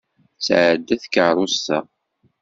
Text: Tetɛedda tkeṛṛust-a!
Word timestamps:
Tetɛedda 0.35 0.95
tkeṛṛust-a! 1.03 1.79